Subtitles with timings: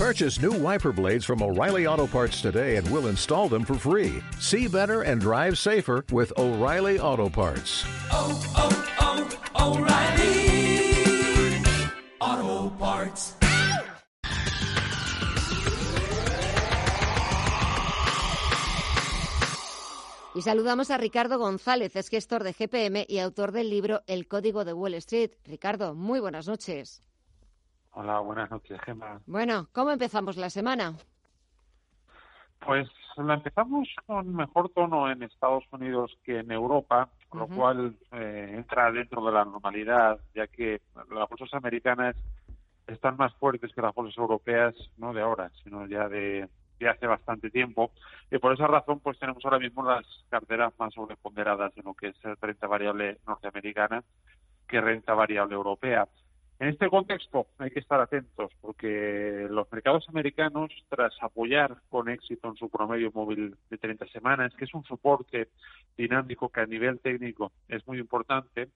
[0.00, 4.22] Purchase new wiper blades from O'Reilly Auto Parts today and we'll install them for free.
[4.38, 7.84] See better and drive safer with O'Reilly Auto Parts.
[8.10, 9.28] Oh, oh,
[9.58, 11.62] oh, O'Reilly
[12.18, 13.34] Auto Parts.
[20.34, 24.64] Y saludamos a Ricardo González, es gestor de GPM y autor del libro El Código
[24.64, 25.32] de Wall Street.
[25.44, 27.02] Ricardo, muy buenas noches.
[27.92, 29.20] Hola, buenas noches, Gemma.
[29.26, 30.94] Bueno, ¿cómo empezamos la semana?
[32.64, 37.96] Pues la empezamos con mejor tono en Estados Unidos que en Europa, con lo cual
[38.12, 42.16] eh, entra dentro de la normalidad, ya que las bolsas americanas
[42.86, 46.48] están más fuertes que las bolsas europeas, no de ahora, sino ya de,
[46.78, 47.90] de hace bastante tiempo.
[48.30, 52.08] Y por esa razón, pues tenemos ahora mismo las carteras más sobreponderadas en lo que
[52.08, 54.04] es renta variable norteamericana
[54.68, 56.06] que renta variable europea.
[56.60, 62.48] En este contexto hay que estar atentos porque los mercados americanos, tras apoyar con éxito
[62.48, 65.48] en su promedio móvil de 30 semanas, que es un soporte
[65.96, 68.68] dinámico que a nivel técnico es muy importante,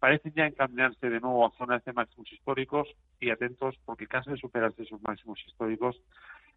[0.00, 2.88] parecen ya encaminarse de nuevo a zonas de máximos históricos
[3.20, 5.94] y atentos porque caso de superarse esos máximos históricos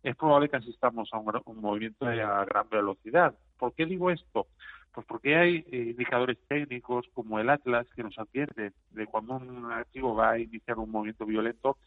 [0.02, 3.36] es probable que asistamos a un, un movimiento a gran velocidad.
[3.60, 4.48] ¿Por qué digo esto?
[4.94, 9.72] Pues porque hay eh, indicadores técnicos como el Atlas que nos advierte de cuando un
[9.72, 11.78] activo va a iniciar un movimiento violento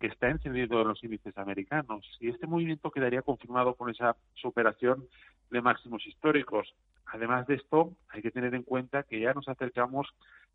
[0.00, 2.04] que está encendido en los índices americanos.
[2.20, 5.06] Y este movimiento quedaría confirmado con esa superación
[5.50, 6.74] de máximos históricos.
[7.06, 10.08] Además de esto, hay que tener en cuenta que ya nos acercamos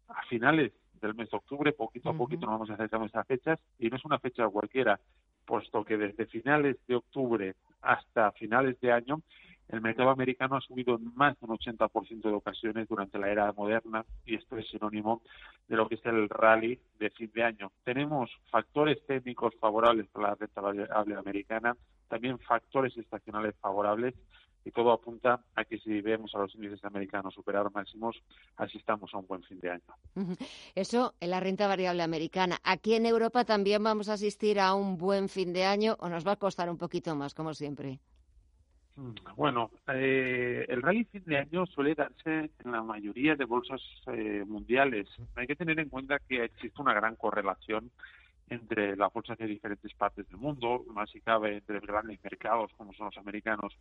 [0.08, 3.60] a finales del mes de octubre, poquito a poquito nos vamos acercando a esas fechas,
[3.78, 5.00] y no es una fecha cualquiera,
[5.46, 9.22] puesto que desde finales de octubre hasta finales de año
[9.70, 13.52] el mercado americano ha subido en más de un 80% de ocasiones durante la era
[13.54, 15.22] moderna y esto es sinónimo
[15.68, 17.72] de lo que es el rally de fin de año.
[17.84, 21.76] Tenemos factores técnicos favorables para la renta variable americana,
[22.08, 24.14] también factores estacionales favorables
[24.66, 28.22] y todo apunta a que si vemos a los índices americanos superar máximos,
[28.58, 29.84] asistamos a un buen fin de año.
[30.76, 32.60] Eso en la renta variable americana.
[32.64, 36.26] Aquí en Europa también vamos a asistir a un buen fin de año o nos
[36.26, 38.00] va a costar un poquito más, como siempre.
[38.96, 43.82] Mm, bueno, eh, el rally fin de año suele darse en la mayoría de bolsas
[44.08, 45.08] eh, mundiales.
[45.36, 47.90] Hay que tener en cuenta que existe una gran correlación
[48.50, 52.94] entre las bolsas de diferentes partes del mundo, más si cabe entre grandes mercados como
[52.94, 53.74] son los americanos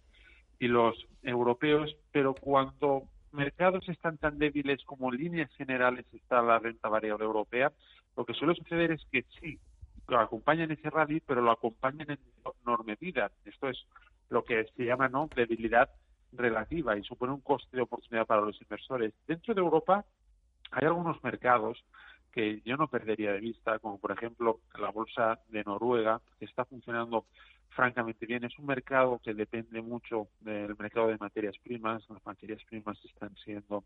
[0.58, 3.02] y los europeos, pero cuando
[3.32, 7.72] mercados están tan débiles como en líneas generales está la renta variable europea,
[8.16, 9.58] lo que suele suceder es que sí,
[10.08, 12.18] lo acompañan ese rally, pero lo acompañan en
[12.64, 13.30] menor medida.
[13.44, 13.86] Esto es
[14.32, 15.90] lo que se llama no debilidad
[16.32, 19.12] relativa y supone un coste de oportunidad para los inversores.
[19.26, 20.04] Dentro de Europa
[20.70, 21.84] hay algunos mercados
[22.32, 26.64] que yo no perdería de vista, como por ejemplo la bolsa de Noruega, que está
[26.64, 27.26] funcionando
[27.68, 28.44] francamente bien.
[28.44, 32.02] Es un mercado que depende mucho del mercado de materias primas.
[32.08, 33.84] Las materias primas están siendo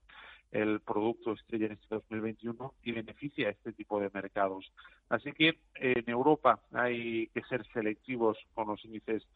[0.53, 4.73] el producto estrella en este 2021 y beneficia a este tipo de mercados.
[5.09, 9.27] Así que en Europa hay que ser selectivos con los índices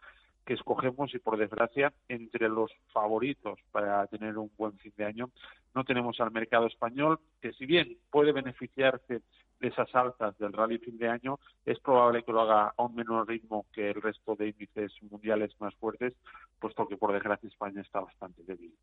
[0.45, 5.31] que escogemos y por desgracia entre los favoritos para tener un buen fin de año
[5.75, 9.23] no tenemos al mercado español que si bien puede beneficiarse
[9.61, 12.95] de esas altas del rally fin de año, es probable que lo haga a un
[12.95, 16.15] menor ritmo que el resto de índices mundiales más fuertes,
[16.59, 18.75] puesto que por desgracia España está bastante débil.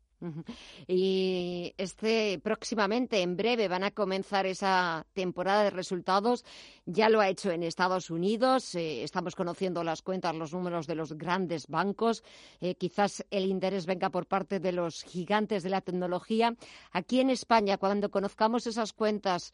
[0.86, 6.44] Y este próximamente, en breve, van a comenzar esa temporada de resultados.
[6.86, 8.74] Ya lo ha hecho en Estados Unidos.
[8.74, 12.24] Eh, estamos conociendo las cuentas, los números de los grandes bancos.
[12.60, 16.56] Eh, quizás el interés venga por parte de los gigantes de la tecnología.
[16.92, 19.52] Aquí en España, cuando conozcamos esas cuentas,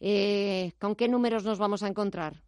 [0.00, 2.45] eh, ¿con qué números nos vamos a encontrar?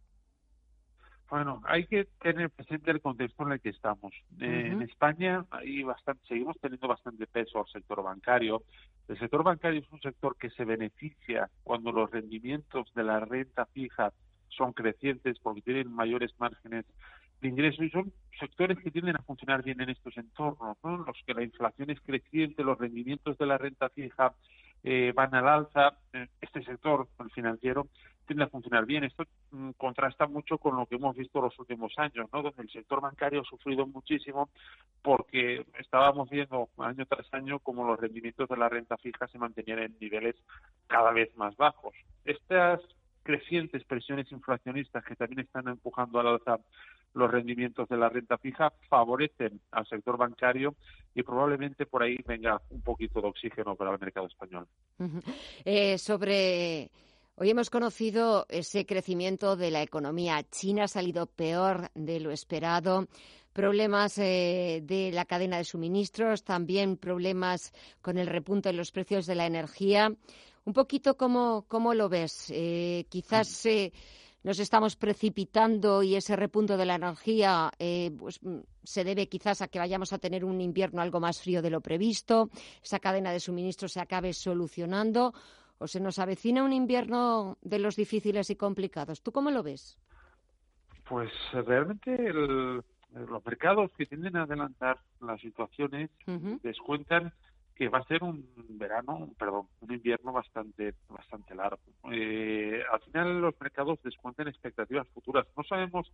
[1.29, 4.11] Bueno, hay que tener presente el contexto en el que estamos.
[4.39, 8.63] Eh, en España hay bastante, seguimos teniendo bastante peso al sector bancario.
[9.07, 13.67] El sector bancario es un sector que se beneficia cuando los rendimientos de la renta
[13.67, 14.11] fija
[14.47, 16.85] son crecientes porque tienen mayores márgenes
[17.41, 20.97] de ingreso y son sectores que tienden a funcionar bien en estos entornos, ¿no?
[20.97, 24.33] los que la inflación es creciente, los rendimientos de la renta fija
[24.83, 27.87] eh, van al alza, eh, este sector, el financiero,
[28.29, 29.03] tiende a funcionar bien.
[29.03, 32.43] Esto mm, contrasta mucho con lo que hemos visto los últimos años, ¿no?
[32.43, 34.49] donde el sector bancario ha sufrido muchísimo
[35.01, 39.79] porque estábamos viendo año tras año como los rendimientos de la renta fija se mantenían
[39.79, 40.35] en niveles
[40.85, 41.95] cada vez más bajos.
[42.23, 42.79] Estas
[43.23, 46.59] crecientes presiones inflacionistas que también están empujando al alza
[47.15, 50.75] los rendimientos de la renta fija favorecen al sector bancario
[51.15, 54.67] y probablemente por ahí venga un poquito de oxígeno para el mercado español.
[55.65, 56.91] eh, sobre
[57.41, 60.43] Hoy hemos conocido ese crecimiento de la economía.
[60.51, 63.07] China ha salido peor de lo esperado.
[63.53, 67.71] Problemas eh, de la cadena de suministros, también problemas
[68.01, 70.13] con el repunte de los precios de la energía.
[70.65, 72.51] Un poquito cómo, cómo lo ves.
[72.53, 73.93] Eh, quizás eh,
[74.43, 77.71] nos estamos precipitando y ese repunto de la energía
[78.17, 81.61] pues, mm, se debe quizás a que vayamos a tener un invierno algo más frío
[81.61, 82.49] de lo previsto,
[82.83, 85.33] esa cadena de suministros se acabe solucionando
[85.79, 89.23] o se nos avecina un invierno de los difíciles y complicados.
[89.23, 89.97] ¿Tú cómo lo ves?
[91.07, 96.11] Pues realmente los mercados que tienden a adelantar las situaciones
[96.61, 97.33] descuentan
[97.75, 101.79] que va a ser un verano, perdón, un invierno bastante bastante largo.
[102.11, 105.47] Eh, al final los mercados descuentan expectativas futuras.
[105.55, 106.11] No sabemos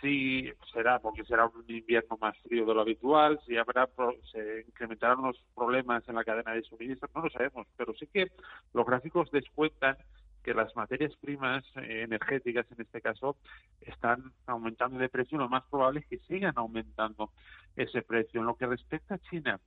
[0.00, 3.88] si será porque será un invierno más frío de lo habitual, si habrá
[4.32, 8.30] se incrementarán los problemas en la cadena de suministro, no lo sabemos, pero sí que
[8.72, 9.96] los gráficos descuentan
[10.42, 13.36] que las materias primas eh, energéticas en este caso
[13.80, 17.30] están aumentando de precio lo más probable es que sigan aumentando
[17.76, 18.40] ese precio.
[18.40, 19.60] En lo que respecta a China,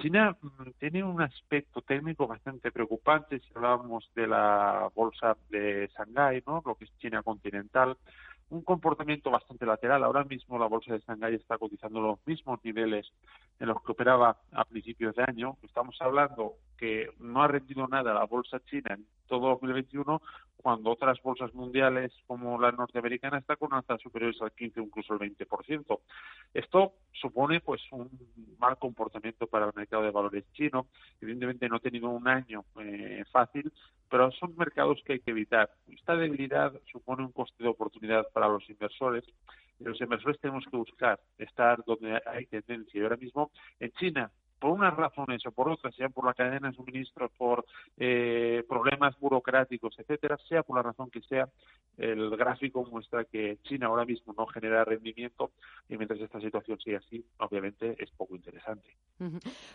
[0.00, 6.42] China mm, tiene un aspecto técnico bastante preocupante si hablábamos de la bolsa de Shanghái,
[6.46, 6.62] ¿no?
[6.64, 7.96] lo que es China continental,
[8.50, 10.04] un comportamiento bastante lateral.
[10.04, 13.06] Ahora mismo la bolsa de Shanghái está cotizando los mismos niveles
[13.60, 15.56] en los que operaba a principios de año.
[15.62, 20.22] Estamos hablando que no ha rendido nada la bolsa china en todo 2021
[20.56, 25.14] cuando otras bolsas mundiales como la norteamericana está con alzas superiores al 15 o incluso
[25.14, 26.00] el 20%.
[26.54, 28.10] Esto supone pues un
[28.58, 30.86] mal comportamiento para el mercado de valores chino.
[31.20, 33.72] Evidentemente no ha tenido un año eh, fácil,
[34.10, 35.70] pero son mercados que hay que evitar.
[35.88, 39.24] Esta debilidad supone un coste de oportunidad para los inversores
[39.78, 43.00] y los inversores tenemos que buscar estar donde hay tendencia.
[43.00, 43.50] Y ahora mismo
[43.80, 47.64] en China por unas razones o por otras, sea por la cadena de suministro, por
[47.96, 51.48] eh, problemas burocráticos, etcétera, sea por la razón que sea,
[51.98, 55.50] el gráfico muestra que China ahora mismo no genera rendimiento
[55.88, 58.88] y mientras esta situación siga así, obviamente es poco interesante.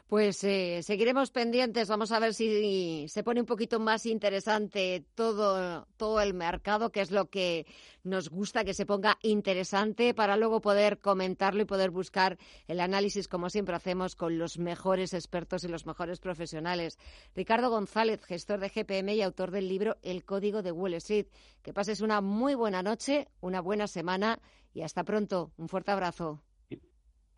[0.07, 5.85] Pues eh, seguiremos pendientes, vamos a ver si se pone un poquito más interesante todo,
[5.97, 7.65] todo el mercado, que es lo que
[8.03, 12.37] nos gusta, que se ponga interesante para luego poder comentarlo y poder buscar
[12.67, 16.99] el análisis, como siempre hacemos, con los mejores expertos y los mejores profesionales.
[17.35, 21.27] Ricardo González, gestor de GPM y autor del libro El Código de Wall Street.
[21.61, 24.39] Que pases una muy buena noche, una buena semana
[24.71, 25.51] y hasta pronto.
[25.57, 26.43] Un fuerte abrazo.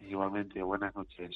[0.01, 1.33] Igualmente, buenas noches.